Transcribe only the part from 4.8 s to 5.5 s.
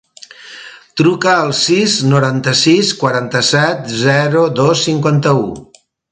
cinquanta-u.